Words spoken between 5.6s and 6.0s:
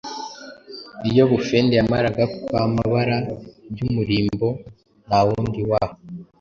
wa